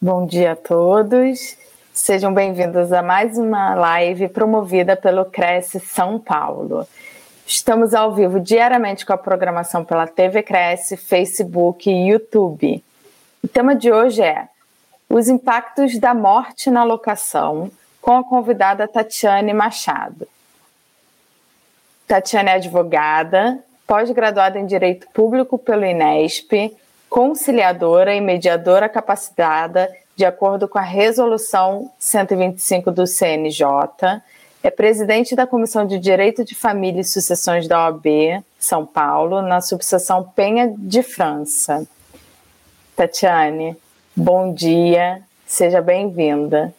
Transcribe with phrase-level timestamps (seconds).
[0.00, 1.56] Bom dia a todos.
[1.90, 6.86] Sejam bem-vindos a mais uma live promovida pelo Cresce São Paulo.
[7.46, 12.84] Estamos ao vivo diariamente com a programação pela TV Cresce, Facebook e YouTube.
[13.42, 14.48] O tema de hoje é
[15.08, 17.70] os impactos da morte na locação,
[18.02, 20.28] com a convidada Tatiane Machado.
[22.06, 26.76] Tatiane é advogada, pós-graduada em Direito Público pelo INESP,
[27.08, 33.66] conciliadora e mediadora capacitada de acordo com a Resolução 125 do CNJ,
[34.62, 39.60] é presidente da Comissão de Direito de Família e Sucessões da OAB São Paulo, na
[39.60, 41.86] subseção Penha de França.
[42.96, 43.76] Tatiane,
[44.16, 46.74] bom dia, seja bem-vinda.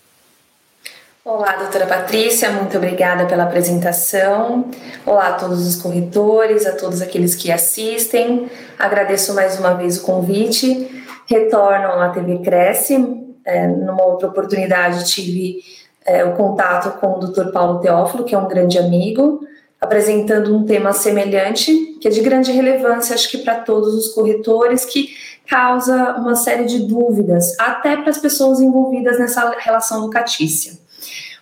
[1.30, 4.72] Olá, doutora Patrícia, muito obrigada pela apresentação.
[5.06, 8.50] Olá a todos os corretores, a todos aqueles que assistem.
[8.80, 10.90] Agradeço mais uma vez o convite.
[11.26, 12.96] Retorno à TV Cresce,
[13.44, 15.62] é, numa outra oportunidade, tive
[16.06, 17.52] é, o contato com o Dr.
[17.52, 19.42] Paulo Teófilo, que é um grande amigo,
[19.82, 24.86] apresentando um tema semelhante, que é de grande relevância, acho que para todos os corretores,
[24.86, 25.10] que
[25.46, 30.87] causa uma série de dúvidas, até para as pessoas envolvidas nessa relação locatícia.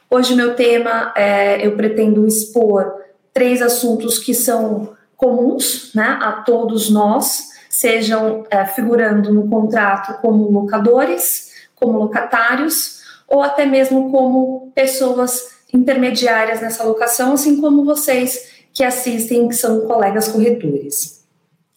[0.10, 2.94] Hoje, meu tema, é, eu pretendo expor
[3.34, 10.50] três assuntos que são comuns né, a todos nós, sejam é, figurando no contrato como
[10.50, 18.84] locadores, como locatários ou até mesmo como pessoas intermediárias nessa locação, assim como vocês que
[18.84, 21.26] assistem, que são colegas corretores.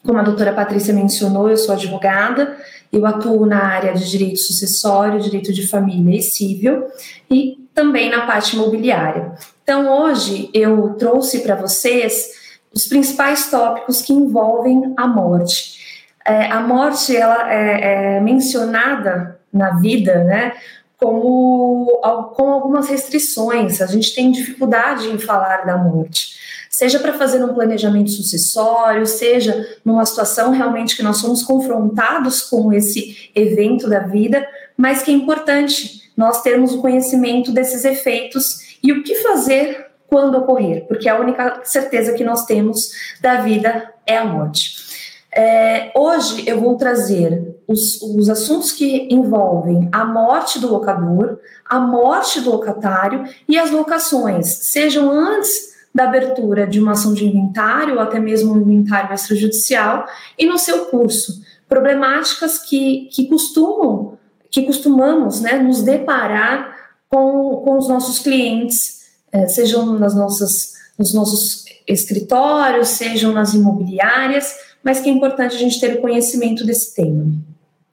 [0.04, 2.56] Como a doutora Patrícia mencionou, eu sou advogada,
[2.92, 6.86] eu atuo na área de direito sucessório, direito de família e civil
[7.30, 9.34] e também na parte imobiliária.
[9.62, 12.26] Então, hoje eu trouxe para vocês
[12.74, 15.78] os principais tópicos que envolvem a morte.
[16.26, 20.54] É, a morte ela é, é mencionada na vida, né?
[20.96, 22.00] Como
[22.34, 26.36] com algumas restrições, a gente tem dificuldade em falar da morte,
[26.68, 32.72] seja para fazer um planejamento sucessório, seja numa situação realmente que nós somos confrontados com
[32.72, 34.44] esse evento da vida,
[34.76, 40.36] mas que é importante nós termos o conhecimento desses efeitos e o que fazer quando
[40.36, 42.90] ocorrer, porque a única certeza que nós temos
[43.20, 44.88] da vida é a morte.
[45.30, 51.78] É, hoje eu vou trazer os, os assuntos que envolvem a morte do locador, a
[51.78, 57.94] morte do locatário e as locações, sejam antes da abertura de uma ação de inventário
[57.94, 60.04] ou até mesmo um inventário extrajudicial
[60.36, 61.40] e no seu curso.
[61.68, 64.17] Problemáticas que, que costumam,
[64.50, 66.76] que costumamos né, nos deparar
[67.08, 74.54] com, com os nossos clientes, é, sejam nas nossas, nos nossos escritórios, sejam nas imobiliárias,
[74.82, 77.26] mas que é importante a gente ter o conhecimento desse tema.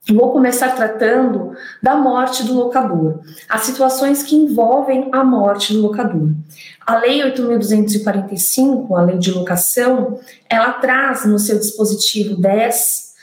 [0.08, 1.52] Vou começar tratando
[1.82, 6.30] da morte do locador, as situações que envolvem a morte do locador.
[6.86, 13.14] A Lei 8.245, a Lei de Locação, ela traz no seu dispositivo 10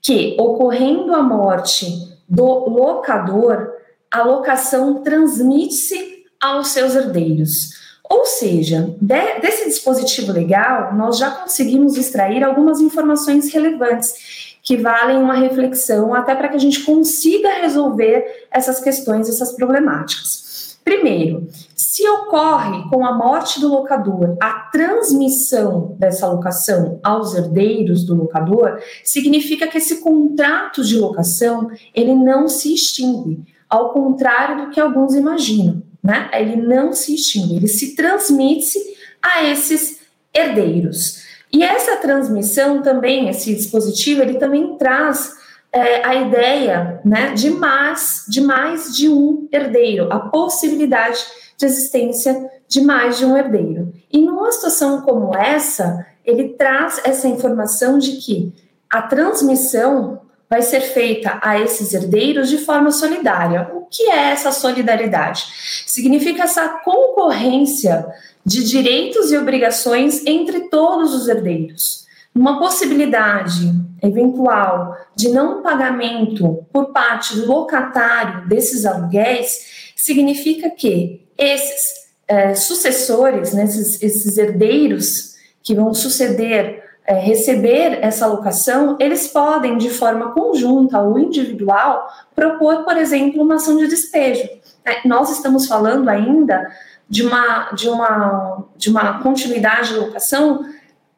[0.00, 3.74] que, ocorrendo a morte do locador,
[4.10, 7.82] a locação transmite-se aos seus herdeiros.
[8.08, 15.18] Ou seja, de, desse dispositivo legal, nós já conseguimos extrair algumas informações relevantes que valem
[15.18, 20.51] uma reflexão até para que a gente consiga resolver essas questões, essas problemáticas.
[20.84, 28.14] Primeiro, se ocorre com a morte do locador a transmissão dessa locação aos herdeiros do
[28.14, 34.80] locador, significa que esse contrato de locação ele não se extingue, ao contrário do que
[34.80, 36.28] alguns imaginam né?
[36.32, 38.78] Ele não se extingue, ele se transmite
[39.22, 40.00] a esses
[40.34, 41.22] herdeiros.
[41.52, 45.34] E essa transmissão também, esse dispositivo, ele também traz
[45.72, 51.18] é, a ideia né, de, mais, de mais de um herdeiro, a possibilidade
[51.56, 53.92] de existência de mais de um herdeiro.
[54.12, 58.52] E numa situação como essa, ele traz essa informação de que
[58.90, 63.70] a transmissão vai ser feita a esses herdeiros de forma solidária.
[63.74, 65.46] O que é essa solidariedade?
[65.86, 68.06] Significa essa concorrência
[68.44, 72.01] de direitos e obrigações entre todos os herdeiros.
[72.34, 82.02] Uma possibilidade eventual de não pagamento por parte do locatário desses aluguéis, significa que esses
[82.26, 89.76] é, sucessores, né, esses, esses, herdeiros que vão suceder, é, receber essa locação, eles podem,
[89.76, 94.48] de forma conjunta ou individual, propor, por exemplo, uma ação de despejo.
[94.84, 96.68] É, nós estamos falando ainda
[97.08, 100.64] de uma, de uma, de uma continuidade de locação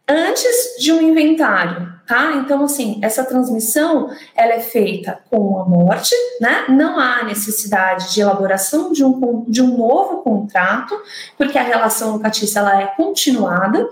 [0.09, 2.35] antes de um inventário, tá?
[2.35, 6.67] Então, assim, essa transmissão, ela é feita com a morte, né?
[6.69, 10.95] Não há necessidade de elaboração de um, de um novo contrato,
[11.37, 13.89] porque a relação locatícia, ela é continuada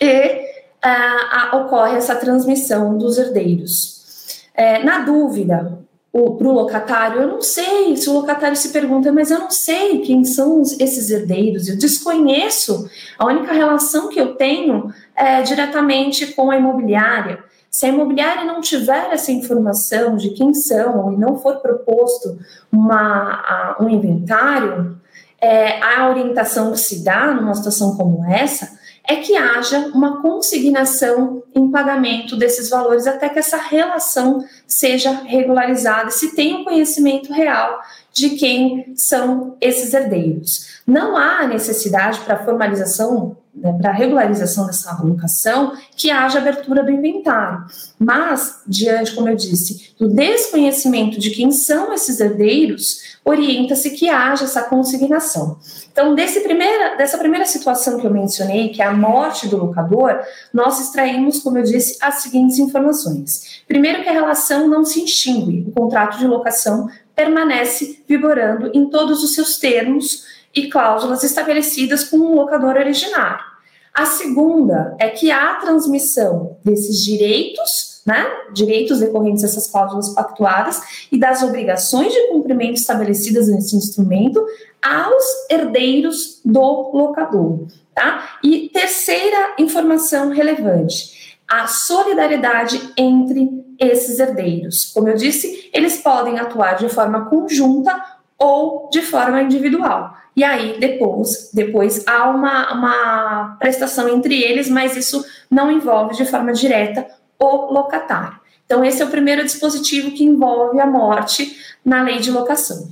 [0.00, 0.48] e
[0.82, 4.46] a, ocorre essa transmissão dos herdeiros.
[4.54, 5.78] É, na dúvida,
[6.10, 10.00] para o locatário, eu não sei, se o locatário se pergunta, mas eu não sei
[10.00, 12.88] quem são esses herdeiros, eu desconheço,
[13.18, 17.42] a única relação que eu tenho é diretamente com a imobiliária.
[17.70, 22.38] Se a imobiliária não tiver essa informação de quem são e não for proposto
[22.72, 24.98] uma, um inventário,
[25.40, 28.78] é, a orientação que se dá numa situação como essa
[29.08, 36.10] é que haja uma consignação em pagamento desses valores até que essa relação seja regularizada,
[36.10, 37.80] se tem um conhecimento real
[38.12, 40.82] de quem são esses herdeiros.
[40.86, 47.64] Não há necessidade para formalização, né, para regularização dessa alocação, que haja abertura do inventário.
[47.98, 54.44] Mas, diante, como eu disse, do desconhecimento de quem são esses herdeiros, orienta-se que haja
[54.44, 55.58] essa consignação.
[55.90, 60.20] Então, desse primeira, dessa primeira situação que eu mencionei, que é a morte do locador,
[60.52, 63.62] nós extraímos, como eu disse, as seguintes informações.
[63.66, 69.24] Primeiro, que a relação não se extingue, o contrato de locação permanece vigorando em todos
[69.24, 73.44] os seus termos e cláusulas estabelecidas com o locador originário.
[73.94, 80.80] A segunda é que a transmissão desses direitos, né, direitos decorrentes dessas cláusulas pactuadas
[81.12, 84.44] e das obrigações de cumprimento estabelecidas nesse instrumento
[84.82, 88.38] aos herdeiros do locador, tá?
[88.42, 94.86] E terceira informação relevante, a solidariedade entre esses herdeiros.
[94.92, 100.14] Como eu disse, eles podem atuar de forma conjunta ou de forma individual.
[100.38, 106.24] E aí, depois, depois há uma, uma prestação entre eles, mas isso não envolve de
[106.24, 107.08] forma direta
[107.40, 108.38] o locatário.
[108.64, 112.86] Então, esse é o primeiro dispositivo que envolve a morte na lei de locação.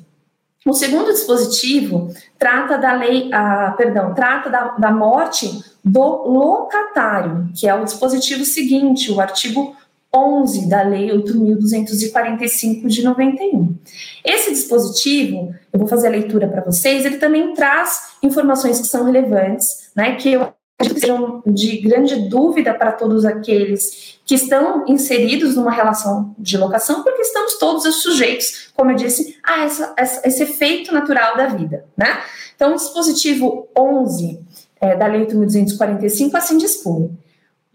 [0.66, 5.48] O segundo dispositivo trata da lei, ah, perdão, trata da, da morte
[5.84, 9.76] do locatário, que é o dispositivo seguinte, o artigo
[10.17, 13.77] 11 da Lei 8.245 de 91.
[14.25, 19.05] Esse dispositivo, eu vou fazer a leitura para vocês, ele também traz informações que são
[19.05, 25.57] relevantes, né, que eu que sejam de grande dúvida para todos aqueles que estão inseridos
[25.57, 30.43] numa relação de locação, porque estamos todos sujeitos, como eu disse, a essa, essa, esse
[30.43, 32.19] efeito natural da vida, né?
[32.55, 34.39] Então, o dispositivo 11
[34.79, 37.17] é, da Lei 8.245 assim dispõe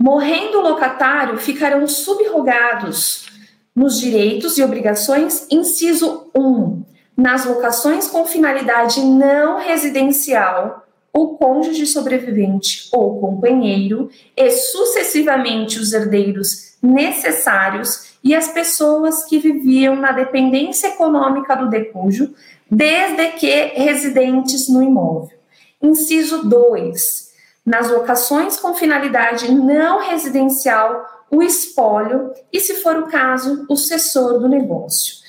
[0.04, 3.28] Morrendo o locatário, ficarão subrogados
[3.76, 6.84] nos direitos e obrigações, inciso 1,
[7.16, 16.78] nas locações com finalidade não residencial, o cônjuge sobrevivente ou companheiro e sucessivamente os herdeiros
[16.82, 22.34] necessários e as pessoas que viviam na dependência econômica do decújo,
[22.72, 25.38] desde que residentes no imóvel.
[25.80, 27.31] Inciso 2
[27.66, 34.40] nas locações com finalidade não residencial, o espólio e, se for o caso, o cessor
[34.40, 35.22] do negócio.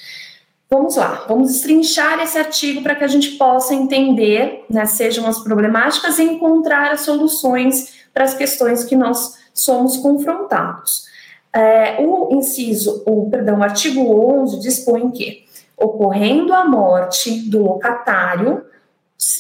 [0.69, 5.39] Vamos lá, vamos estrinchar esse artigo para que a gente possa entender, né, sejam as
[5.45, 11.05] problemáticas e encontrar as soluções para as questões que nós somos confrontados.
[11.53, 14.01] É, o inciso, o perdão, o artigo
[14.41, 15.45] 11 dispõe que,
[15.77, 18.65] ocorrendo a morte do locatário,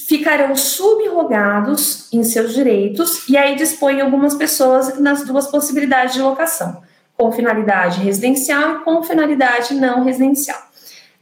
[0.07, 6.83] ficarão subrogados em seus direitos e aí dispõe algumas pessoas nas duas possibilidades de locação,
[7.17, 10.61] com finalidade residencial e com finalidade não residencial.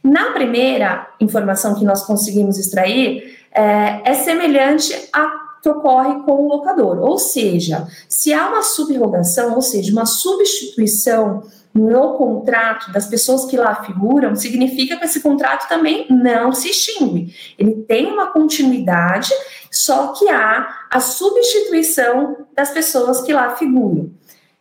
[0.03, 6.47] Na primeira informação que nós conseguimos extrair, é, é semelhante a que ocorre com o
[6.47, 13.45] locador, ou seja, se há uma subrogação, ou seja, uma substituição no contrato das pessoas
[13.45, 17.33] que lá figuram, significa que esse contrato também não se extingue.
[17.57, 19.31] Ele tem uma continuidade,
[19.71, 24.11] só que há a substituição das pessoas que lá figuram.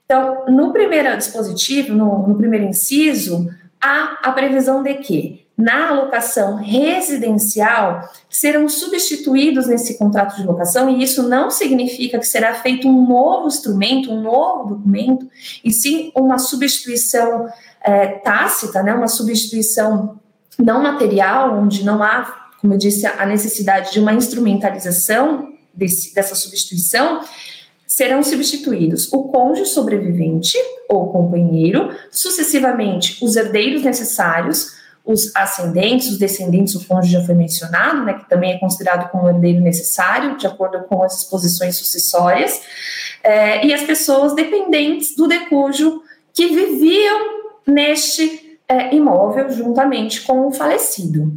[0.05, 3.49] Então, no primeiro dispositivo, no, no primeiro inciso,
[3.81, 11.03] há a previsão de que na alocação residencial serão substituídos nesse contrato de locação, e
[11.03, 15.29] isso não significa que será feito um novo instrumento, um novo documento,
[15.65, 17.49] e sim uma substituição
[17.83, 20.19] é, tácita, né, uma substituição
[20.59, 26.35] não material, onde não há, como eu disse, a necessidade de uma instrumentalização desse, dessa
[26.35, 27.21] substituição,
[27.87, 30.57] serão substituídos o cônjuge sobrevivente
[30.89, 38.05] ou companheiro, sucessivamente os herdeiros necessários, os ascendentes, os descendentes, o cônjuge já foi mencionado,
[38.05, 42.61] né, que também é considerado como herdeiro necessário, de acordo com as disposições sucessórias,
[43.23, 46.03] é, e as pessoas dependentes do decújo
[46.33, 51.33] que viviam neste é, imóvel juntamente com o falecido.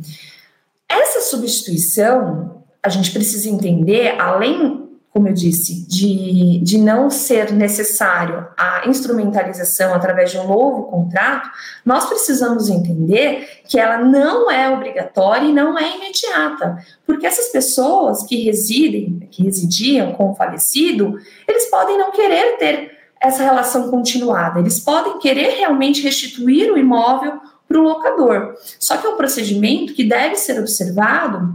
[0.87, 4.82] Essa substituição, a gente precisa entender, além
[5.13, 11.51] como eu disse, de, de não ser necessário a instrumentalização através de um novo contrato,
[11.85, 18.23] nós precisamos entender que ela não é obrigatória e não é imediata, porque essas pessoas
[18.23, 21.15] que residem, que residiam com o falecido,
[21.47, 27.39] eles podem não querer ter essa relação continuada, eles podem querer realmente restituir o imóvel
[27.67, 28.55] para o locador.
[28.79, 31.53] Só que é um procedimento que deve ser observado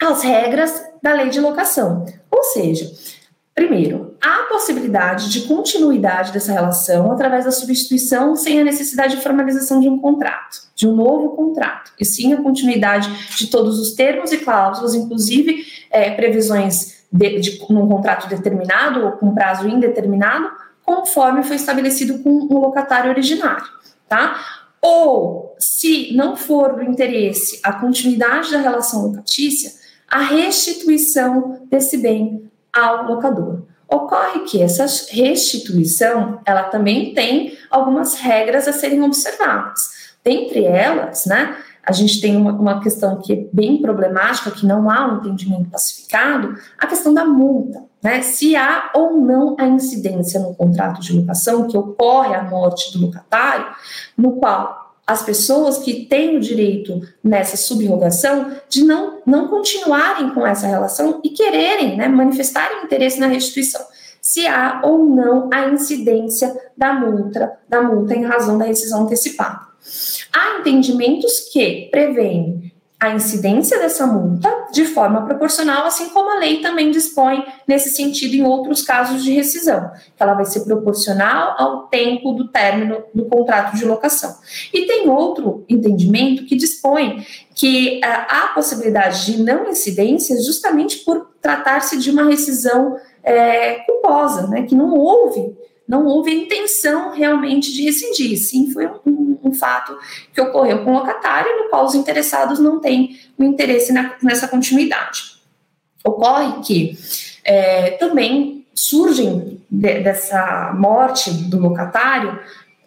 [0.00, 2.04] as regras da lei de locação.
[2.38, 2.88] Ou seja,
[3.52, 9.80] primeiro, há possibilidade de continuidade dessa relação através da substituição sem a necessidade de formalização
[9.80, 14.30] de um contrato, de um novo contrato, e sim a continuidade de todos os termos
[14.30, 20.48] e cláusulas, inclusive é, previsões de, de, num contrato determinado ou com prazo indeterminado,
[20.84, 23.66] conforme foi estabelecido com o locatário originário,
[24.08, 24.40] tá?
[24.80, 29.72] Ou, se não for do interesse a continuidade da relação locatícia,
[30.10, 33.62] a restituição desse bem ao locador.
[33.88, 40.08] Ocorre que essa restituição, ela também tem algumas regras a serem observadas.
[40.22, 44.90] Dentre elas, né, a gente tem uma, uma, questão que é bem problemática, que não
[44.90, 47.82] há um entendimento pacificado, a questão da multa.
[48.02, 48.20] Né?
[48.20, 53.06] Se há ou não a incidência no contrato de locação que ocorre a morte do
[53.06, 53.66] locatário,
[54.18, 60.46] no qual as pessoas que têm o direito nessa subrogação de não, não continuarem com
[60.46, 63.80] essa relação e quererem né, manifestarem interesse na restituição,
[64.20, 69.60] se há ou não a incidência da multa, da multa em razão da rescisão antecipada.
[70.30, 72.70] Há entendimentos que prevêem
[73.00, 78.34] a incidência dessa multa de forma proporcional, assim como a lei também dispõe nesse sentido
[78.34, 83.26] em outros casos de rescisão, que ela vai ser proporcional ao tempo do término do
[83.26, 84.34] contrato de locação.
[84.74, 87.24] E tem outro entendimento que dispõe
[87.54, 94.48] que uh, há possibilidade de não incidência justamente por tratar-se de uma rescisão é, culposa,
[94.48, 95.56] né, que não houve
[95.88, 99.96] não houve intenção realmente de rescindir, sim foi um, um, fato
[100.34, 104.46] que ocorreu com o locatário, no qual os interessados não têm o interesse na, nessa
[104.46, 105.38] continuidade.
[106.04, 106.98] Ocorre que
[107.42, 112.38] é, também surgem de, dessa morte do locatário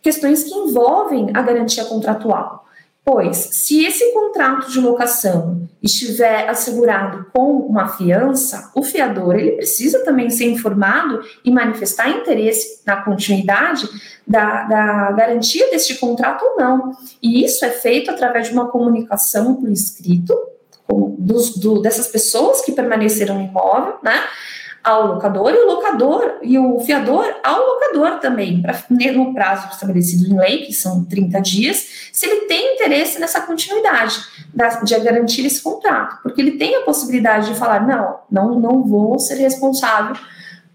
[0.01, 2.65] questões que envolvem a garantia contratual.
[3.03, 10.05] Pois, se esse contrato de locação estiver assegurado com uma fiança, o fiador ele precisa
[10.05, 13.89] também ser informado e manifestar interesse na continuidade
[14.25, 16.91] da, da garantia deste contrato ou não.
[17.23, 20.37] E isso é feito através de uma comunicação por escrito
[21.17, 24.23] dos, do, dessas pessoas que permaneceram no imóvel, né?
[24.83, 28.75] Ao locador e o locador e o fiador ao locador também, pra,
[29.13, 34.15] no prazo estabelecido em lei, que são 30 dias, se ele tem interesse nessa continuidade
[34.53, 38.83] da, de garantir esse contrato, porque ele tem a possibilidade de falar, não, não, não
[38.83, 40.15] vou ser responsável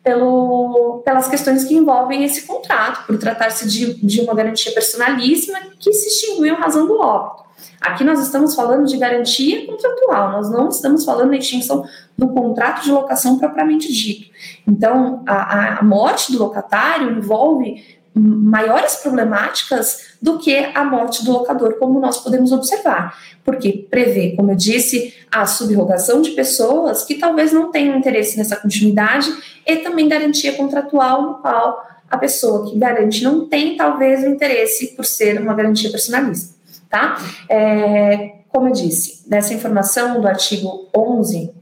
[0.03, 5.93] pelo, pelas questões que envolvem esse contrato, por tratar-se de, de uma garantia personalíssima que
[5.93, 7.46] se extinguiu em razão do óbito.
[7.87, 11.87] Aqui nós estamos falando de garantia contratual, nós não estamos falando da extinção
[12.19, 14.29] do contrato de locação propriamente dito.
[14.67, 21.75] Então, a, a morte do locatário envolve maiores problemáticas do que a morte do locador,
[21.79, 27.53] como nós podemos observar, porque prevê, como eu disse, a subrogação de pessoas que talvez
[27.53, 29.33] não tenham interesse nessa continuidade
[29.65, 34.97] e também garantia contratual no qual a pessoa que garante não tem talvez o interesse
[34.97, 36.56] por ser uma garantia personalista
[36.97, 37.21] tá?
[37.49, 41.53] É, como eu disse, dessa informação do artigo 11,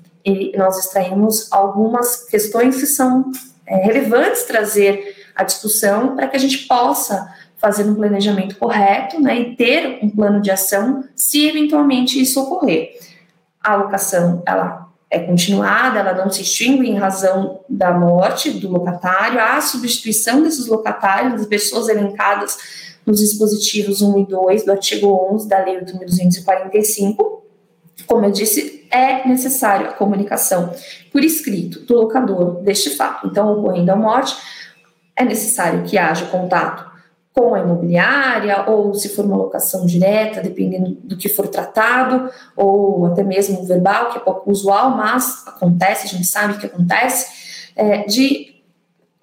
[0.56, 3.32] nós extraímos algumas questões que são
[3.66, 9.40] é, relevantes trazer à discussão para que a gente possa fazer um planejamento correto né,
[9.40, 12.90] e ter um plano de ação se eventualmente isso ocorrer.
[13.62, 19.40] A alocação, ela é continuada, ela não se extingue em razão da morte do locatário,
[19.40, 25.48] a substituição desses locatários, das pessoas elencadas nos dispositivos 1 e 2 do artigo 11
[25.48, 27.16] da Lei 8.245.
[28.06, 30.72] Como eu disse, é necessário a comunicação
[31.12, 33.26] por escrito do locador deste fato.
[33.26, 34.34] Então, ocorrendo a morte,
[35.16, 36.94] é necessário que haja contato
[37.32, 43.06] com a imobiliária, ou se for uma locação direta, dependendo do que for tratado, ou
[43.06, 48.04] até mesmo verbal, que é pouco usual, mas acontece, a gente sabe que acontece, é,
[48.04, 48.53] de,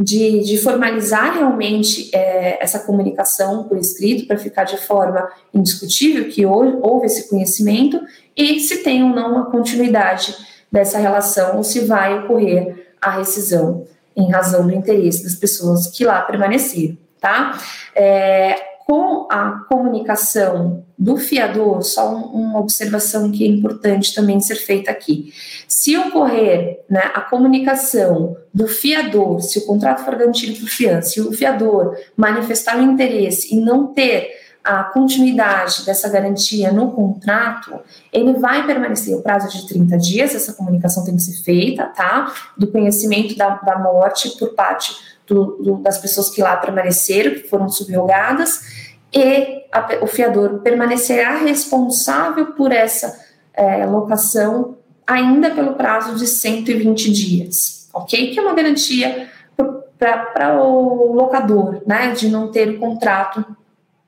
[0.03, 6.45] de, de, formalizar realmente é, essa comunicação por escrito, para ficar de forma indiscutível que
[6.45, 8.01] houve esse conhecimento,
[8.35, 10.35] e se tem ou não a continuidade
[10.71, 16.03] dessa relação, ou se vai ocorrer a rescisão em razão do interesse das pessoas que
[16.03, 17.57] lá permaneceram tá?
[17.95, 18.55] É,
[18.91, 24.91] com a comunicação do fiador, só um, uma observação que é importante também ser feita
[24.91, 25.33] aqui.
[25.65, 31.21] Se ocorrer né, a comunicação do fiador, se o contrato for garantido por fiança, se
[31.21, 34.29] o fiador manifestar o interesse e não ter
[34.61, 37.79] a continuidade dessa garantia no contrato,
[38.11, 42.33] ele vai permanecer o prazo de 30 dias, essa comunicação tem que ser feita, tá?
[42.57, 44.93] Do conhecimento da, da morte por parte
[45.33, 48.59] do, do, das pessoas que lá permaneceram, que foram subrogadas,
[49.13, 53.17] e a, o fiador permanecerá responsável por essa
[53.53, 58.31] é, locação ainda pelo prazo de 120 dias, ok?
[58.31, 59.29] Que é uma garantia
[59.97, 63.45] para o locador, né, de não ter o contrato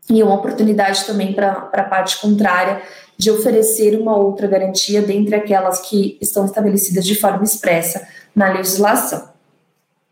[0.10, 2.82] e uma oportunidade também para a parte contrária
[3.18, 9.30] de oferecer uma outra garantia dentre aquelas que estão estabelecidas de forma expressa na legislação.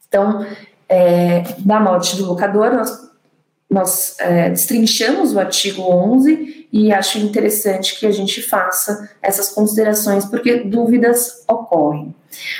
[0.07, 0.45] Então,
[0.91, 3.09] é, da morte do locador, nós,
[3.69, 10.25] nós é, destrinchamos o artigo 11 e acho interessante que a gente faça essas considerações,
[10.25, 12.13] porque dúvidas ocorrem.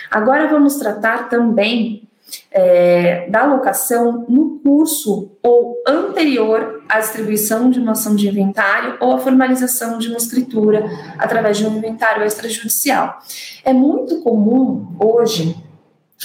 [0.09, 2.07] Agora vamos tratar também
[2.49, 9.11] é, da alocação no curso ou anterior à distribuição de uma ação de inventário ou
[9.13, 10.85] à formalização de uma escritura
[11.17, 13.19] através de um inventário extrajudicial.
[13.65, 15.53] É muito comum hoje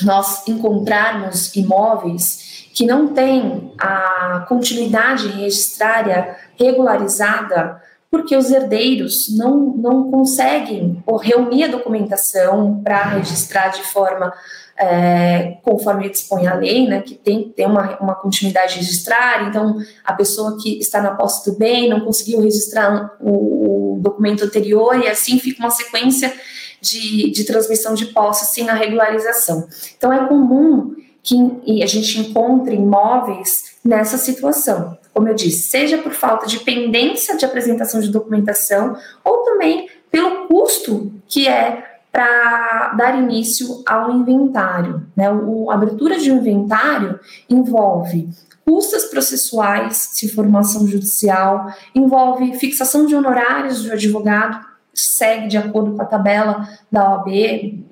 [0.03, 10.11] nós encontrarmos imóveis que não têm a continuidade registrária regularizada porque os herdeiros não, não
[10.11, 14.33] conseguem reunir a documentação para registrar de forma
[14.79, 19.77] é, conforme dispõe a lei, né, que tem que ter uma, uma continuidade registrar, então
[20.05, 24.99] a pessoa que está na posse do bem não conseguiu registrar o, o documento anterior
[25.03, 26.33] e assim fica uma sequência
[26.81, 29.69] de, de transmissão de posse sem a regularização.
[29.97, 36.13] Então é comum que a gente encontre imóveis nessa situação, como eu disse, seja por
[36.13, 43.19] falta de pendência de apresentação de documentação ou também pelo custo que é para dar
[43.19, 45.07] início ao inventário.
[45.15, 45.31] Né?
[45.31, 48.29] O, a abertura de um inventário envolve
[48.65, 54.65] custas processuais, se formação judicial, envolve fixação de honorários do advogado,
[54.97, 57.29] segue de acordo com a tabela da OAB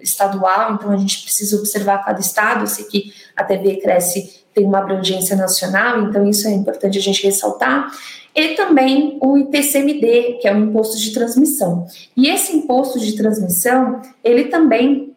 [0.00, 2.66] estadual, então a gente precisa observar cada estado.
[2.66, 7.24] Sei que a TV Cresce tem uma abrangência nacional, então isso é importante a gente
[7.24, 7.90] ressaltar.
[8.34, 11.86] E também o IPCMD, que é o imposto de transmissão.
[12.16, 15.14] E esse imposto de transmissão, ele também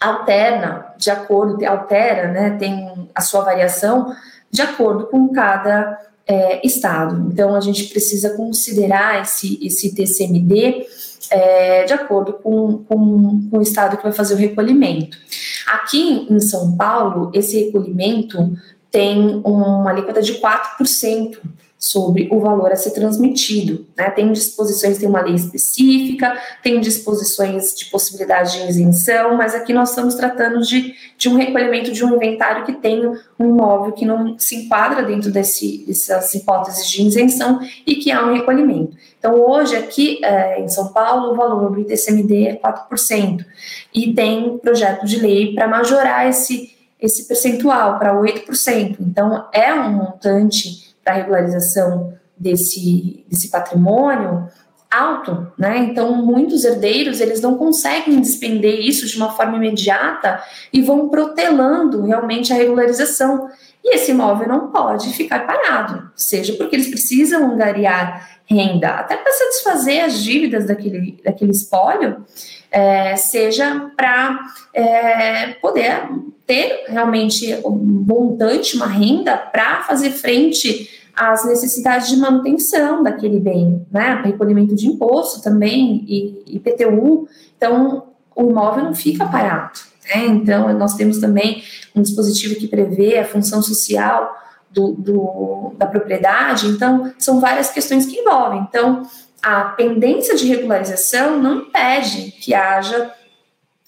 [0.00, 4.14] alterna de acordo, altera, né, tem a sua variação
[4.50, 7.28] de acordo com cada é, estado.
[7.32, 10.86] Então, a gente precisa considerar esse, esse TCMD
[11.30, 15.18] é, de acordo com, com, com, o estado que vai fazer o recolhimento.
[15.66, 18.52] Aqui em São Paulo, esse recolhimento
[18.90, 21.38] tem uma alíquota de 4%
[21.78, 23.86] sobre o valor a ser transmitido.
[23.96, 24.10] Né?
[24.10, 29.90] Tem disposições, tem uma lei específica, tem disposições de possibilidade de isenção, mas aqui nós
[29.90, 33.06] estamos tratando de, de um recolhimento de um inventário que tem
[33.38, 38.26] um imóvel que não se enquadra dentro desse, dessas hipóteses de isenção e que há
[38.26, 38.96] um recolhimento.
[39.18, 43.44] Então, hoje, aqui é, em São Paulo, o valor do ITCMD é 4%,
[43.92, 48.96] e tem projeto de lei para majorar esse, esse percentual para 8%.
[49.00, 54.46] Então, é um montante para regularização desse, desse patrimônio
[54.90, 55.78] alto, né?
[55.78, 60.42] Então, muitos herdeiros, eles não conseguem despender isso de uma forma imediata
[60.72, 63.48] e vão protelando realmente a regularização.
[63.84, 69.30] E esse imóvel não pode ficar parado, seja porque eles precisam angariar renda, até para
[69.30, 72.24] satisfazer as dívidas daquele, daquele espólio,
[72.70, 74.38] é, seja para
[74.72, 76.08] é, poder
[76.46, 83.84] ter realmente um montante, uma renda para fazer frente as necessidades de manutenção daquele bem,
[83.90, 84.22] né?
[84.24, 87.28] Recolhimento de imposto também e IPTU.
[87.56, 88.04] Então,
[88.36, 89.80] o imóvel não fica parado.
[90.06, 90.26] Né?
[90.26, 94.32] Então, nós temos também um dispositivo que prevê a função social
[94.70, 96.68] do, do, da propriedade.
[96.68, 98.64] Então, são várias questões que envolvem.
[98.68, 99.02] Então,
[99.42, 103.12] a pendência de regularização não impede que haja,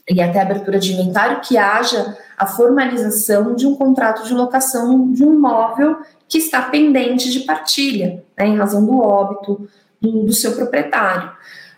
[0.09, 5.25] e até abertura de inventário, que haja a formalização de um contrato de locação de
[5.25, 5.97] um imóvel
[6.31, 9.69] que está pendente de partilha, né, em razão do óbito
[10.01, 11.33] do, do seu proprietário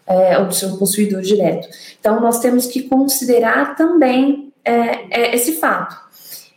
[0.06, 1.68] é, ou do seu possuidor direto.
[1.98, 4.72] Então, nós temos que considerar também é,
[5.10, 5.96] é, esse fato.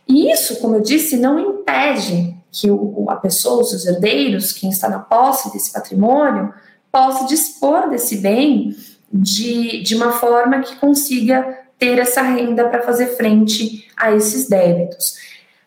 [0.06, 4.68] E isso, como eu disse, não impede que o, a pessoa, os seus herdeiros, quem
[4.68, 6.52] está na posse desse patrimônio,
[6.92, 8.76] possa dispor desse bem
[9.10, 15.16] de, de uma forma que consiga ter essa renda para fazer frente a esses débitos.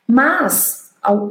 [0.08, 0.79] Mas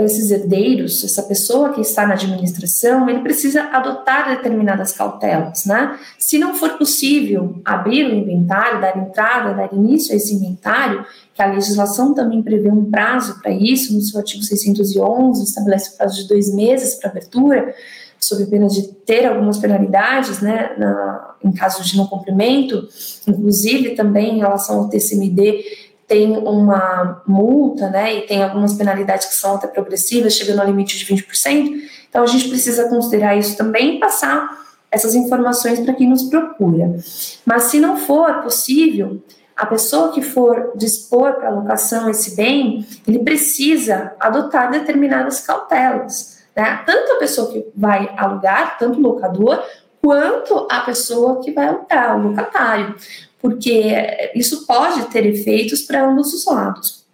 [0.00, 5.98] esses herdeiros, essa pessoa que está na administração, ele precisa adotar determinadas cautelas, né?
[6.18, 11.04] Se não for possível abrir o inventário, dar entrada, dar início a esse inventário,
[11.35, 15.96] que a legislação também prevê um prazo para isso, no seu artigo 611 estabelece o
[15.98, 17.74] prazo de dois meses para abertura,
[18.18, 22.88] sob pena de ter algumas penalidades, né, na, em caso de não cumprimento,
[23.26, 29.35] inclusive também em relação ao TCMD, tem uma multa, né, e tem algumas penalidades que
[29.35, 31.71] são até progressivas, chegando ao limite de 20%.
[32.09, 34.49] Então, a gente precisa considerar isso também e passar
[34.90, 36.97] essas informações para quem nos procura.
[37.44, 39.23] Mas, se não for possível,
[39.55, 46.38] a pessoa que for dispor para alocação esse bem, ele precisa adotar determinadas cautelas.
[46.57, 46.83] Né?
[46.87, 49.62] Tanto a pessoa que vai alugar, tanto o locador,
[50.01, 52.94] quanto a pessoa que vai alugar, o locatário
[53.40, 57.05] porque isso pode ter efeitos para ambos os lados.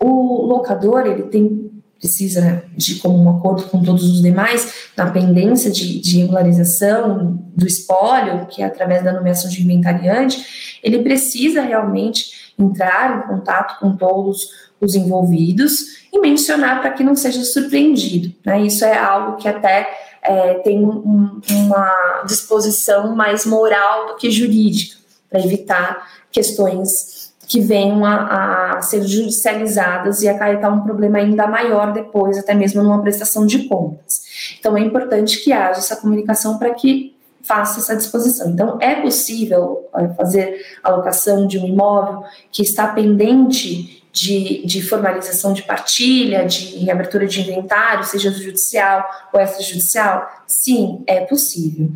[0.00, 1.70] O locador, ele tem
[2.04, 8.46] precisa de comum acordo com todos os demais, na pendência de, de, regularização do espólio,
[8.46, 14.50] que é através da nomeação de inventariante, ele precisa realmente entrar em contato com todos
[14.78, 18.34] os envolvidos e mencionar para que não seja surpreendido.
[18.44, 18.66] Né?
[18.66, 19.88] Isso é algo que até
[20.22, 28.04] é, tem um, uma disposição mais moral do que jurídica para evitar questões que venham
[28.04, 33.46] a, a, ser judicializadas e acarretar um problema ainda maior depois, até mesmo numa prestação
[33.46, 34.22] de contas.
[34.58, 38.50] Então, é importante que haja essa comunicação para que faça essa disposição.
[38.50, 45.52] Então, é possível é, fazer alocação de um imóvel que está pendente de, de, formalização
[45.52, 50.26] de partilha, de abertura de inventário, seja judicial ou extrajudicial?
[50.46, 51.90] Sim, é possível.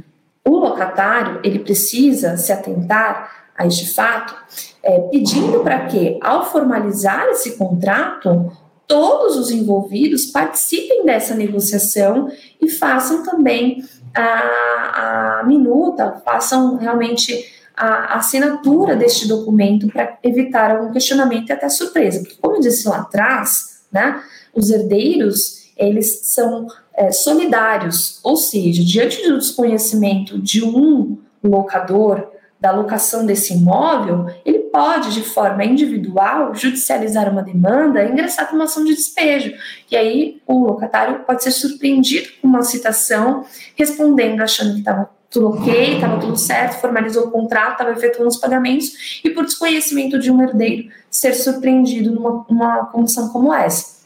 [0.49, 4.35] O locatário ele precisa se atentar a este fato,
[4.83, 8.51] é, pedindo para que, ao formalizar esse contrato,
[8.87, 13.85] todos os envolvidos participem dessa negociação e façam também
[14.15, 17.45] a, a minuta, façam realmente
[17.77, 22.21] a, assinatura deste documento para evitar algum questionamento e até surpresa.
[22.21, 24.23] Porque, como eu disse lá atrás, né,
[24.55, 26.67] os herdeiros eles são
[26.99, 32.27] é, solidários, ou seja, diante do desconhecimento de um locador
[32.61, 38.57] da locação desse imóvel, ele pode, de forma individual, judicializar uma demanda e ingressar com
[38.57, 39.55] uma ação de despejo.
[39.89, 43.45] E aí o locatário pode ser surpreendido com uma citação,
[43.77, 48.39] respondendo, achando que estava tudo ok, estava tudo certo, formalizou o contrato, estava efetuando os
[48.39, 53.98] pagamentos, e por desconhecimento de um herdeiro, ser surpreendido numa, numa condição como essa.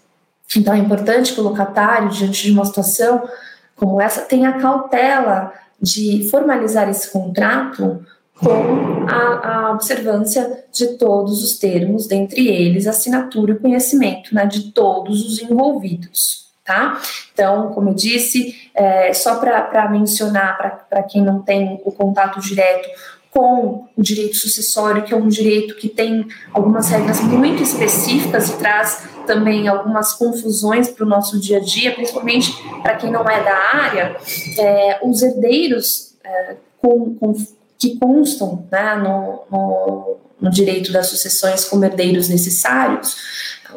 [0.57, 3.29] Então é importante que o locatário, diante de uma situação
[3.77, 8.05] como essa, tenha a cautela de formalizar esse contrato
[8.39, 14.73] com a, a, observância de todos os termos, dentre eles assinatura e conhecimento né, de
[14.73, 16.43] todos os envolvidos.
[16.65, 17.01] Tá?
[17.33, 22.89] Então, como eu disse, é, só para mencionar, para quem não tem o contato direto,
[23.33, 28.57] com o direito sucessório, que é um direito que tem algumas regras muito específicas e
[28.59, 33.43] traz também algumas confusões para o nosso dia a dia, principalmente para quem não é
[33.43, 34.17] da área,
[34.59, 37.33] é, os herdeiros é, com, com,
[37.79, 43.17] que constam né, no, no, no direito das sucessões como herdeiros necessários,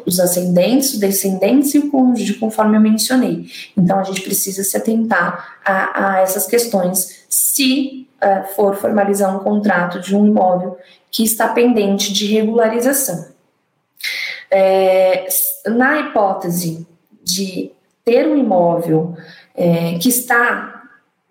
[0.04, 3.46] os ascendentes, os descendentes e o cônjuge, conforme eu mencionei.
[3.76, 9.42] Então, a gente precisa se atentar a, a essas questões se uh, for formalizar um
[9.42, 10.76] contrato de um imóvel
[11.10, 13.28] que está pendente de regularização.
[14.50, 15.26] É,
[15.66, 16.86] na hipótese
[17.22, 17.72] de
[18.04, 19.16] ter um imóvel
[19.54, 20.75] é, que está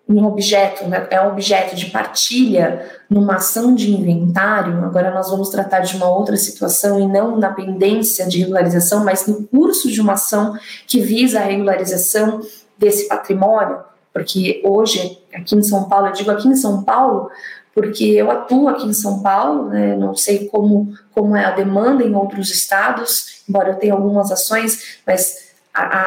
[0.08, 5.48] um objeto, né, é um objeto de partilha numa ação de inventário, agora nós vamos
[5.48, 10.00] tratar de uma outra situação e não na pendência de regularização, mas no curso de
[10.00, 12.40] uma ação que visa a regularização
[12.78, 13.78] desse patrimônio,
[14.12, 17.28] porque hoje, aqui em São Paulo, eu digo aqui em São Paulo,
[17.74, 22.04] porque eu atuo aqui em São Paulo, né, não sei como, como é a demanda
[22.04, 25.45] em outros estados, embora eu tenha algumas ações, mas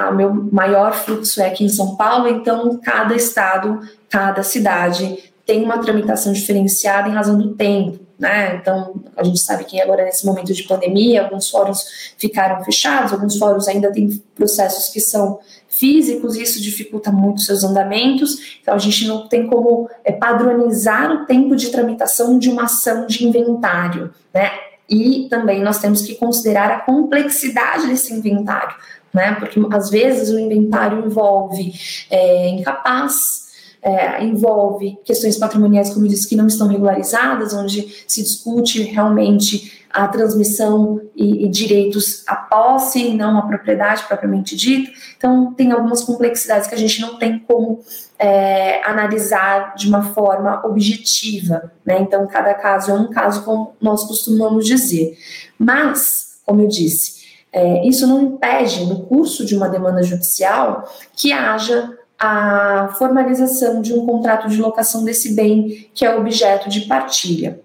[0.09, 3.79] o meu maior fluxo é aqui em São Paulo, então cada estado,
[4.09, 7.99] cada cidade tem uma tramitação diferenciada em razão do tempo.
[8.19, 8.57] Né?
[8.57, 13.37] Então, a gente sabe que agora, nesse momento de pandemia, alguns fóruns ficaram fechados, alguns
[13.37, 18.59] fóruns ainda têm processos que são físicos, e isso dificulta muito seus andamentos.
[18.61, 23.07] Então, a gente não tem como é, padronizar o tempo de tramitação de uma ação
[23.07, 24.13] de inventário.
[24.33, 24.51] Né?
[24.89, 28.75] E também nós temos que considerar a complexidade desse inventário,
[29.13, 29.35] né?
[29.35, 31.73] porque às vezes o inventário envolve
[32.09, 33.49] é, incapaz
[33.81, 39.79] é, envolve questões patrimoniais, como eu disse, que não estão regularizadas, onde se discute realmente
[39.91, 44.91] a transmissão e, e direitos à posse, e não à propriedade propriamente dita.
[45.17, 47.79] Então, tem algumas complexidades que a gente não tem como
[48.19, 51.71] é, analisar de uma forma objetiva.
[51.83, 52.01] Né?
[52.01, 55.17] Então, cada caso é um caso, como nós costumamos dizer.
[55.57, 57.18] Mas, como eu disse,
[57.51, 63.93] é, isso não impede, no curso de uma demanda judicial, que haja a formalização de
[63.93, 67.61] um contrato de locação desse bem que é objeto de partilha.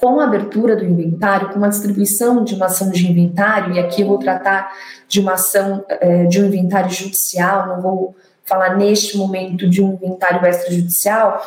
[0.00, 4.00] Com a abertura do inventário, com a distribuição de uma ação de inventário, e aqui
[4.00, 4.72] eu vou tratar
[5.06, 9.94] de uma ação é, de um inventário judicial, não vou falar neste momento de um
[9.94, 11.44] inventário extrajudicial,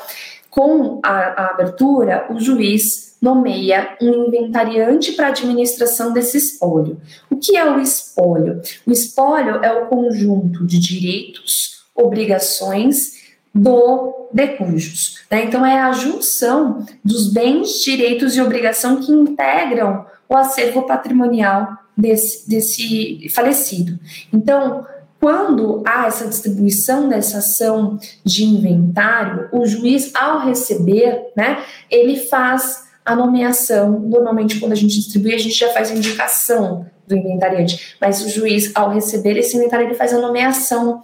[0.49, 6.99] com a, a abertura, o juiz nomeia um inventariante para administração desse espólio.
[7.29, 8.61] O que é o espólio?
[8.85, 13.23] O espólio é o conjunto de direitos obrigações
[13.55, 15.21] do decujus.
[15.31, 15.45] Né?
[15.45, 22.49] Então, é a junção dos bens, direitos e obrigação que integram o acervo patrimonial desse,
[22.49, 23.97] desse falecido.
[24.33, 24.85] Então,
[25.17, 32.91] quando há essa distribuição dessa ação de inventário, o juiz, ao receber, né, ele faz
[33.05, 33.99] a nomeação.
[33.99, 38.29] Normalmente, quando a gente distribui, a gente já faz a indicação do inventariante, mas o
[38.29, 41.01] juiz, ao receber esse inventário, ele faz a nomeação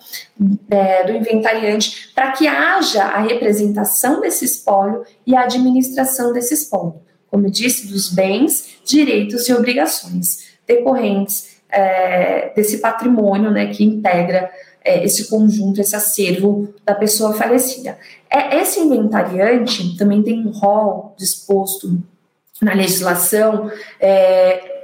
[0.69, 6.95] é, do inventariante para que haja a representação desse espólio e a administração desse espólio,
[7.27, 14.49] como disse, dos bens, direitos e obrigações decorrentes é, desse patrimônio né, que integra
[14.83, 17.97] é, esse conjunto, esse acervo da pessoa falecida.
[18.29, 22.01] É, esse inventariante também tem um rol disposto
[22.61, 24.79] na legislação é,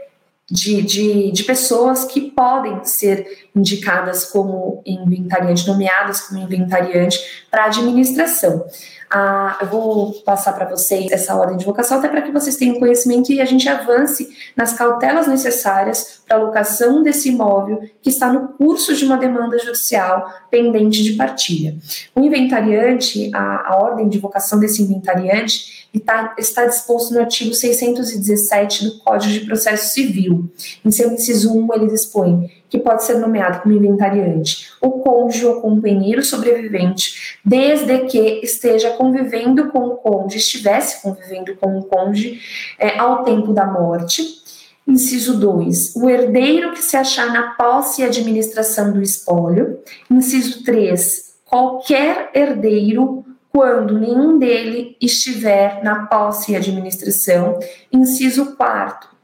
[0.49, 7.67] de, de, de, pessoas que podem ser indicadas como inventariante, nomeadas como inventariante para a
[7.67, 8.65] administração.
[9.09, 12.79] Ah, eu vou passar para vocês essa ordem de vocação, até para que vocês tenham
[12.79, 18.31] conhecimento e a gente avance nas cautelas necessárias para a locação desse imóvel que está
[18.31, 21.77] no curso de uma demanda judicial pendente de partilha.
[22.15, 28.85] O inventariante, a, a ordem de vocação desse inventariante está, está disposto no artigo 617
[28.85, 30.49] do Código de Processo Civil.
[30.83, 35.61] Em seu inciso 1, ele dispõe que pode ser nomeado como inventariante o cônjuge ou
[35.61, 42.41] companheiro sobrevivente, desde que esteja convivendo com o cônjuge, estivesse convivendo com o cônjuge
[42.77, 44.43] é, ao tempo da morte.
[44.87, 49.79] Inciso 2, o herdeiro que se achar na posse e administração do espólio.
[50.11, 57.57] Inciso 3, qualquer herdeiro quando nenhum dele estiver na posse e administração.
[57.91, 59.14] Inciso 4,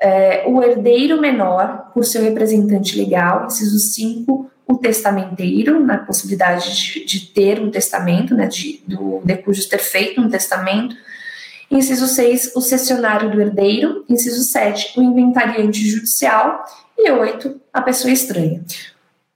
[0.00, 7.04] é, o herdeiro menor por seu representante legal, inciso 5, o testamenteiro, na possibilidade de,
[7.04, 10.96] de ter um testamento, né, de, do decujus ter feito um testamento,
[11.70, 16.64] inciso 6, o cessionário do herdeiro, inciso 7, o inventariante judicial,
[16.98, 18.64] e 8, a pessoa estranha,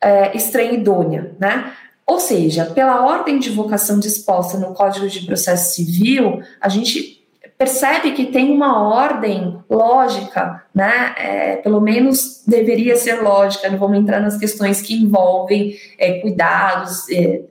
[0.00, 1.72] é, estranha idônea, né?
[2.06, 7.19] Ou seja, pela ordem de vocação disposta no Código de Processo Civil, a gente
[7.60, 11.14] percebe que tem uma ordem lógica, né?
[11.18, 17.06] É, pelo menos deveria ser lógica, não vamos entrar nas questões que envolvem é, cuidados
[17.10, 17.42] é,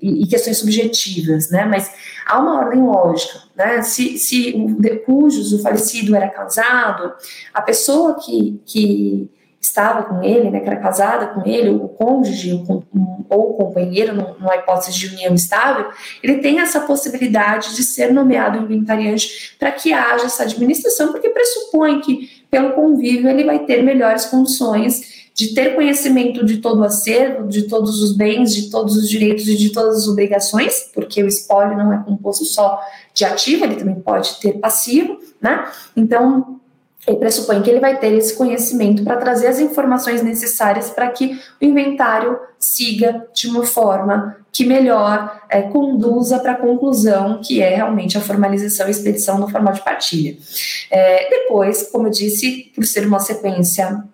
[0.00, 1.66] e, questões subjetivas, né?
[1.66, 1.92] Mas
[2.24, 3.82] há uma ordem lógica, né?
[3.82, 7.12] Se, se o, cujos o falecido era casado,
[7.52, 9.30] a pessoa que, que
[9.62, 12.62] estava com ele, né, que era casada com ele, o cônjuge
[13.28, 15.86] ou companheiro, numa hipótese de união estável,
[16.22, 22.00] ele tem essa possibilidade de ser nomeado inventariante para que haja essa administração, porque pressupõe
[22.00, 27.48] que, pelo convívio, ele vai ter melhores condições de ter conhecimento de todo o acervo,
[27.48, 31.26] de todos os bens, de todos os direitos e de todas as obrigações, porque o
[31.26, 32.78] espólio não é composto só
[33.14, 35.70] de ativo, ele também pode ter passivo, né?
[35.96, 36.60] Então,
[37.06, 41.38] ele pressupõe que ele vai ter esse conhecimento para trazer as informações necessárias para que
[41.60, 47.74] o inventário siga de uma forma que melhor é, conduza para a conclusão, que é
[47.74, 50.36] realmente a formalização e expedição no formal de partilha.
[50.90, 54.04] É, depois, como eu disse, por ser uma sequência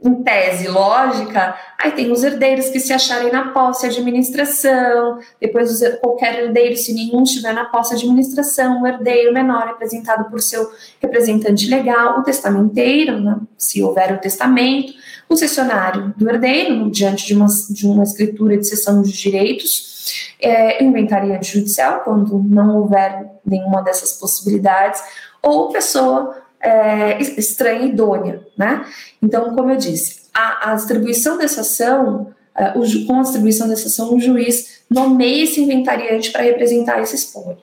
[0.00, 6.44] em tese lógica, aí tem os herdeiros que se acharem na posse administração, depois qualquer
[6.44, 10.70] herdeiro, se nenhum estiver na posse administração, o herdeiro menor representado por seu
[11.02, 14.92] representante legal, o testamenteiro, né, se houver o testamento,
[15.28, 20.82] o cessionário do herdeiro, diante de uma, de uma escritura de cessão de direitos, é,
[20.82, 25.02] inventariante judicial, quando não houver nenhuma dessas possibilidades,
[25.42, 28.84] ou pessoa é, estranha idônea, né?
[29.22, 33.88] Então, como eu disse, a, a distribuição dessa ação, uh, o, com a distribuição dessa
[33.88, 37.58] ação, o juiz nomeia esse inventariante para representar esse espólio.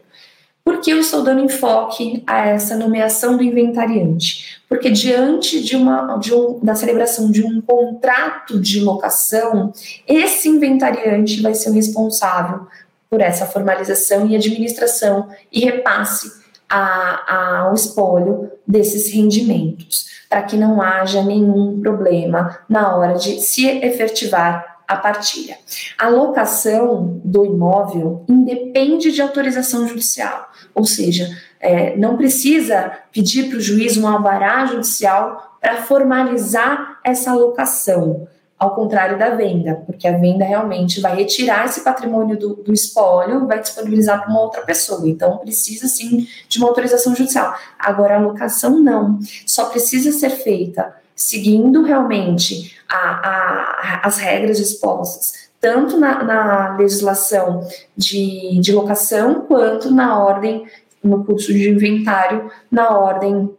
[0.63, 4.59] Por que eu estou dando enfoque a essa nomeação do inventariante?
[4.67, 9.71] Porque diante de uma, de um, da celebração de um contrato de locação,
[10.07, 12.65] esse inventariante vai ser o responsável
[13.07, 20.81] por essa formalização e administração e repasse a, ao espólio desses rendimentos, para que não
[20.81, 25.57] haja nenhum problema na hora de se efetivar a partilha.
[25.97, 31.27] A locação do imóvel independe de autorização judicial, ou seja,
[31.59, 38.73] é, não precisa pedir para o juiz um alvará judicial para formalizar essa locação ao
[38.73, 43.59] contrário da venda, porque a venda realmente vai retirar esse patrimônio do, do espólio, vai
[43.59, 45.07] disponibilizar para uma outra pessoa.
[45.07, 47.53] Então, precisa sim de uma autorização judicial.
[47.77, 55.49] Agora, a locação não, só precisa ser feita seguindo realmente a, a, as regras expostas,
[55.61, 57.65] tanto na, na legislação
[57.95, 60.65] de, de locação, quanto na ordem,
[61.03, 63.49] no curso de inventário, na ordem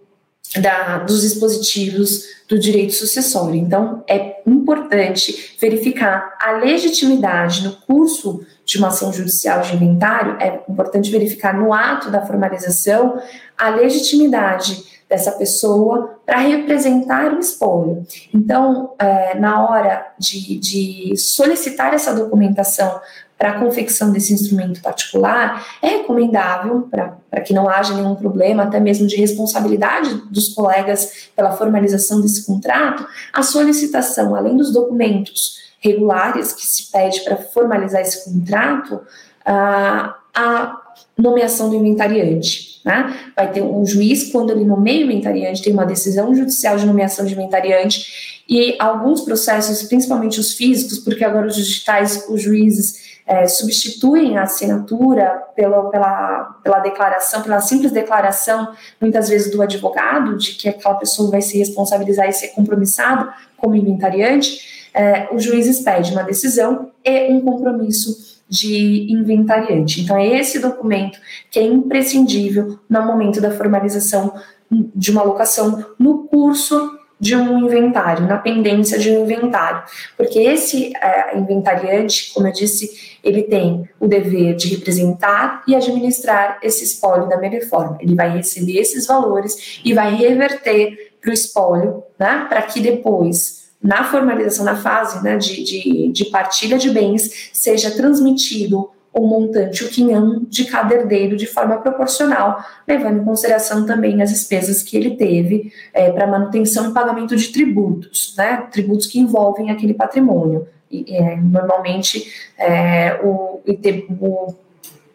[0.60, 3.56] da, dos dispositivos do direito sucessório.
[3.56, 10.62] Então, é importante verificar a legitimidade no curso de uma ação judicial de inventário, é
[10.68, 13.20] importante verificar no ato da formalização
[13.56, 18.04] a legitimidade dessa pessoa para representar o espólio.
[18.34, 23.00] Então, é, na hora de, de solicitar essa documentação
[23.38, 28.80] para a confecção desse instrumento particular, é recomendável, para que não haja nenhum problema, até
[28.80, 36.52] mesmo de responsabilidade dos colegas pela formalização desse contrato, a solicitação, além dos documentos regulares
[36.52, 39.00] que se pede para formalizar esse contrato,
[39.44, 40.82] a, a
[41.16, 42.80] nomeação do inventariante.
[42.84, 43.32] Né?
[43.34, 47.26] Vai ter um juiz, quando ele nomeia o inventariante, tem uma decisão judicial de nomeação
[47.26, 53.46] de inventariante, e alguns processos, principalmente os físicos, porque agora os digitais, os juízes é,
[53.48, 60.52] substituem a assinatura pela, pela, pela declaração, pela simples declaração, muitas vezes do advogado, de
[60.52, 66.12] que aquela pessoa vai se responsabilizar e ser compromissado como inventariante, é, o juiz expede
[66.12, 70.00] uma decisão e um compromisso de inventariante.
[70.00, 71.18] Então, é esse documento
[71.50, 74.32] que é imprescindível no momento da formalização
[74.70, 79.82] de uma locação no curso de um inventário, na pendência de um inventário,
[80.16, 86.58] porque esse é, inventariante, como eu disse, ele tem o dever de representar e administrar
[86.62, 87.96] esse espólio da melhor forma.
[88.00, 93.66] Ele vai receber esses valores e vai reverter para o espólio, né, para que depois
[93.82, 99.82] na formalização, na fase né, de, de, de partilha de bens, seja transmitido o montante,
[99.82, 104.94] o quinhão de cada herdeiro de forma proporcional, levando em consideração também as despesas que
[104.94, 110.68] ele teve é, para manutenção e pagamento de tributos, né, tributos que envolvem aquele patrimônio.
[110.90, 114.54] E, é, normalmente é, o, IT, o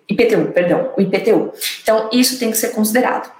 [0.10, 1.52] IPTU, perdão, o IPTU.
[1.84, 3.32] Então, isso tem que ser considerado.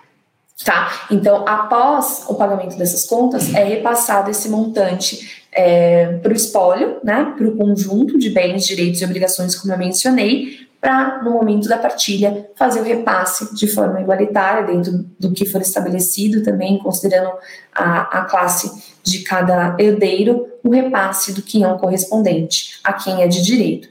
[0.64, 1.08] Tá?
[1.10, 7.34] Então, após o pagamento dessas contas, é repassado esse montante é, para o espólio, né,
[7.38, 11.78] para o conjunto de bens, direitos e obrigações, como eu mencionei, para, no momento da
[11.78, 17.32] partilha, fazer o repasse de forma igualitária, dentro do que for estabelecido também, considerando
[17.74, 23.44] a, a classe de cada herdeiro, o repasse do quinhão correspondente a quem é de
[23.44, 23.88] direito.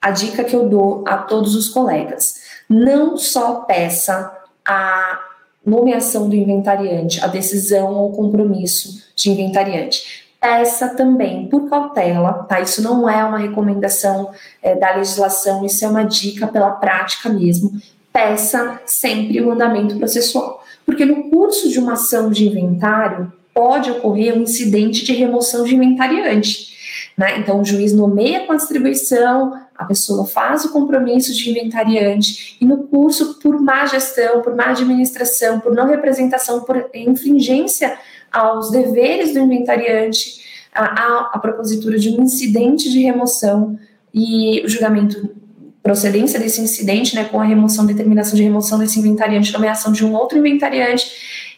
[0.00, 5.18] A dica que eu dou a todos os colegas: não só peça a
[5.64, 10.21] nomeação do inventariante, a decisão ou compromisso de inventariante.
[10.42, 12.60] Peça também por cautela, tá?
[12.60, 17.80] Isso não é uma recomendação é, da legislação, isso é uma dica pela prática mesmo.
[18.12, 24.34] Peça sempre o andamento processual, porque no curso de uma ação de inventário pode ocorrer
[24.34, 26.72] um incidente de remoção de inventariante.
[27.16, 27.38] Né?
[27.38, 32.64] Então, o juiz nomeia com a distribuição, a pessoa faz o compromisso de inventariante e
[32.64, 37.96] no curso, por má gestão, por má administração, por não representação, por infringência
[38.32, 40.42] aos deveres do inventariante,
[40.74, 43.78] a propositura de um incidente de remoção
[44.12, 45.42] e o julgamento
[45.82, 50.14] procedência desse incidente, né, com a remoção, determinação de remoção desse inventariante, nomeação de um
[50.14, 51.10] outro inventariante,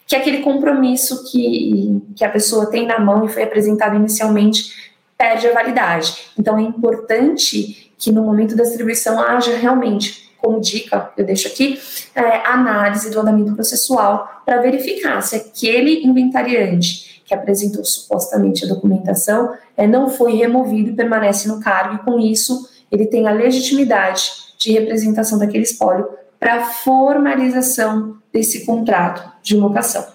[0.07, 5.47] que aquele compromisso que, que a pessoa tem na mão e foi apresentado inicialmente perde
[5.47, 6.17] a validade.
[6.39, 11.81] Então é importante que no momento da distribuição haja realmente, como dica, eu deixo aqui,
[12.15, 19.55] é, análise do andamento processual para verificar se aquele inventariante que apresentou supostamente a documentação
[19.75, 24.31] é, não foi removido e permanece no cargo, e com isso ele tem a legitimidade
[24.59, 26.07] de representação daquele espólio
[26.39, 30.07] para formalização desse contrato de locação.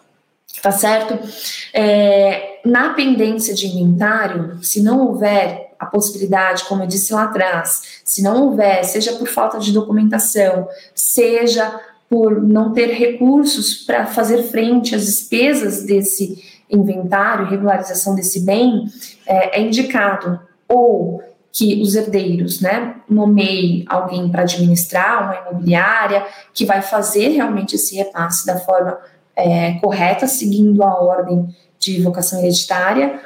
[0.62, 1.18] Tá certo?
[1.74, 8.02] É, na pendência de inventário, se não houver a possibilidade, como eu disse lá atrás,
[8.04, 14.44] se não houver, seja por falta de documentação, seja por não ter recursos para fazer
[14.44, 18.86] frente às despesas desse inventário, regularização desse bem,
[19.26, 26.66] é, é indicado ou que os herdeiros, né, nomeiem alguém para administrar uma imobiliária que
[26.66, 28.98] vai fazer realmente esse repasse da forma
[29.36, 31.48] é, correta, seguindo a ordem
[31.80, 33.20] de vocação hereditária,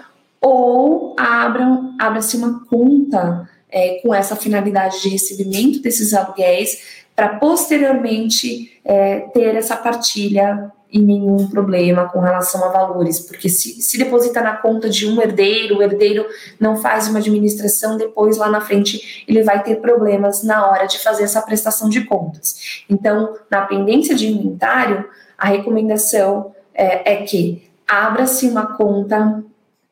[0.43, 8.79] ou abram, abra-se uma conta é, com essa finalidade de recebimento desses aluguéis para posteriormente
[8.83, 14.41] é, ter essa partilha e nenhum problema com relação a valores, porque se, se deposita
[14.41, 16.25] na conta de um herdeiro, o herdeiro
[16.59, 20.99] não faz uma administração, depois lá na frente ele vai ter problemas na hora de
[20.99, 22.83] fazer essa prestação de contas.
[22.87, 29.43] Então, na pendência de inventário, a recomendação é, é que abra-se uma conta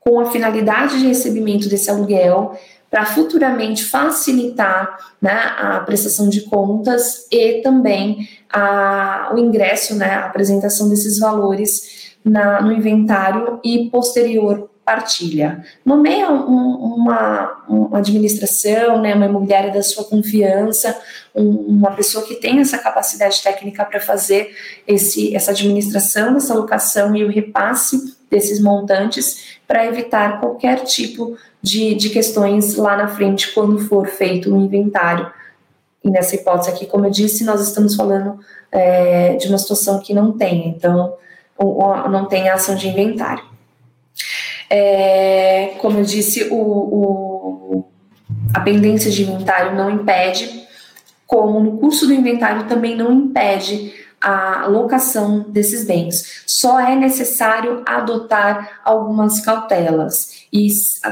[0.01, 2.57] com a finalidade de recebimento desse aluguel
[2.89, 10.25] para futuramente facilitar né, a prestação de contas e também a, o ingresso, né, a
[10.25, 15.63] apresentação desses valores na, no inventário e posterior partilha.
[15.85, 20.99] Nomeia um, uma, uma administração, né, uma imobiliária da sua confiança,
[21.33, 24.53] um, uma pessoa que tem essa capacidade técnica para fazer
[24.85, 31.93] esse, essa administração dessa locação e o repasse desses montantes para evitar qualquer tipo de,
[31.93, 35.29] de questões lá na frente quando for feito o um inventário.
[36.03, 38.39] E nessa hipótese aqui, como eu disse, nós estamos falando
[38.71, 41.13] é, de uma situação que não tem, então
[42.09, 43.43] não tem ação de inventário.
[44.67, 47.85] É, como eu disse, o, o,
[48.53, 50.65] a pendência de inventário não impede,
[51.27, 56.43] como no curso do inventário também não impede a locação desses bens.
[56.45, 60.45] Só é necessário adotar algumas cautelas.
[60.53, 60.67] E,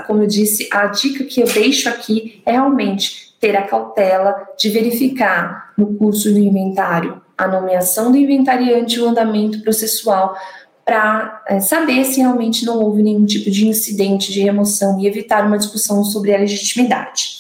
[0.05, 4.69] como eu disse, a dica que eu deixo aqui é realmente ter a cautela de
[4.69, 10.35] verificar no curso do inventário a nomeação do inventariante e o andamento processual
[10.83, 15.45] para é, saber se realmente não houve nenhum tipo de incidente de remoção e evitar
[15.45, 17.39] uma discussão sobre a legitimidade.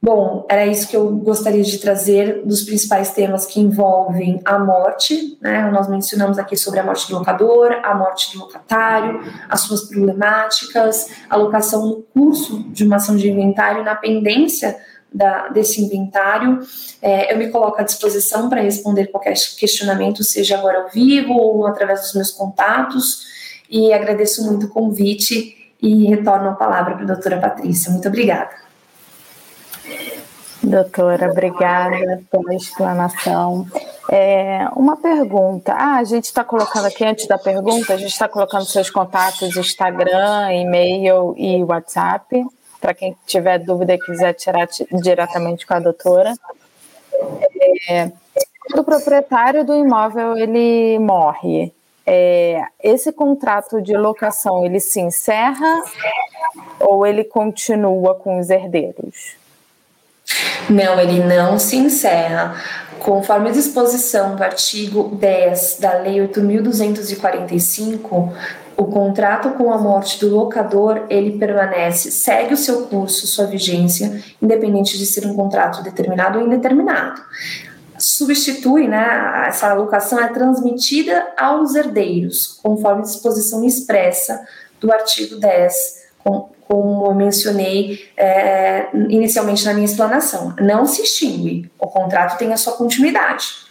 [0.00, 5.36] Bom, era isso que eu gostaria de trazer dos principais temas que envolvem a morte.
[5.40, 5.68] Né?
[5.72, 11.08] Nós mencionamos aqui sobre a morte do locador, a morte do locatário, as suas problemáticas,
[11.28, 14.78] a locação no curso de uma ação de inventário na pendência
[15.12, 16.60] da, desse inventário.
[17.02, 21.66] É, eu me coloco à disposição para responder qualquer questionamento, seja agora ao vivo ou
[21.66, 23.26] através dos meus contatos.
[23.68, 27.90] E agradeço muito o convite e retorno a palavra para a doutora Patrícia.
[27.90, 28.67] Muito obrigada.
[30.62, 33.66] Doutora, obrigada pela explanação.
[34.10, 35.72] É, uma pergunta.
[35.72, 39.56] Ah, a gente está colocando aqui, antes da pergunta, a gente está colocando seus contatos
[39.56, 42.44] Instagram, e-mail e WhatsApp,
[42.80, 44.68] para quem tiver dúvida e quiser tirar
[45.00, 46.34] diretamente com a doutora.
[47.88, 48.10] É,
[48.74, 51.72] o proprietário do imóvel ele morre,
[52.04, 55.82] é, esse contrato de locação ele se encerra
[56.80, 59.36] ou ele continua com os herdeiros?
[60.68, 62.54] Não, ele não se encerra.
[62.98, 68.32] Conforme a disposição do artigo 10 da Lei 8.245,
[68.76, 74.22] o contrato com a morte do locador ele permanece, segue o seu curso, sua vigência,
[74.42, 77.20] independente de ser um contrato determinado ou indeterminado.
[77.98, 84.40] Substitui, né, essa alocação é transmitida aos herdeiros, conforme disposição expressa
[84.80, 85.98] do artigo 10
[86.68, 90.54] como eu mencionei é, inicialmente na minha explanação.
[90.60, 93.66] Não se extingue, o contrato tem a sua continuidade.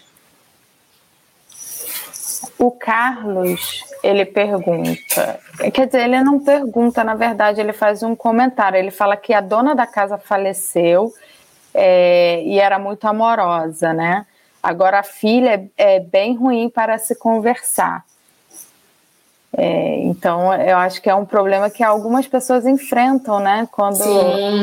[2.58, 5.40] O Carlos, ele pergunta,
[5.72, 8.80] quer dizer, ele não pergunta, na verdade, ele faz um comentário.
[8.80, 11.14] Ele fala que a dona da casa faleceu
[11.76, 14.26] é, e era muito amorosa, né?
[14.62, 18.04] Agora a filha é, é bem ruim para se conversar.
[19.60, 23.68] É, então, eu acho que é um problema que algumas pessoas enfrentam, né?
[23.72, 23.96] Quando.
[23.96, 24.62] Sim.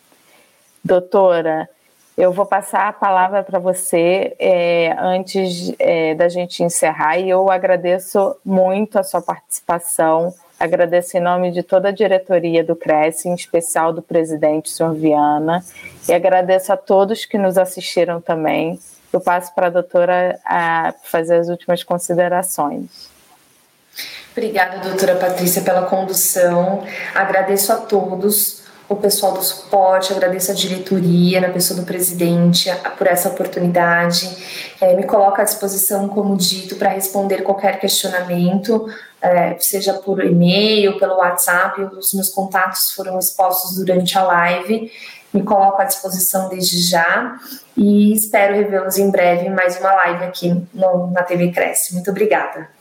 [0.85, 1.69] Doutora,
[2.17, 7.51] eu vou passar a palavra para você é, antes é, da gente encerrar e eu
[7.51, 10.33] agradeço muito a sua participação.
[10.59, 15.65] Agradeço em nome de toda a diretoria do Cresce, em especial do presidente, senhor Viana,
[16.09, 18.79] e agradeço a todos que nos assistiram também.
[19.13, 23.09] Eu passo para a doutora a fazer as últimas considerações.
[24.33, 26.85] Obrigada, doutora Patrícia, pela condução.
[27.15, 28.58] Agradeço a todos
[28.89, 34.75] o pessoal do suporte, agradeço a diretoria, na pessoa do presidente, por essa oportunidade.
[34.81, 38.89] É, me coloco à disposição, como dito, para responder qualquer questionamento,
[39.21, 44.91] é, seja por e-mail, pelo WhatsApp, os meus contatos foram expostos durante a live.
[45.35, 47.37] Me coloco à disposição desde já
[47.77, 51.93] e espero revê-los em breve em mais uma live aqui no, na TV Cresce.
[51.93, 52.78] Muito obrigada.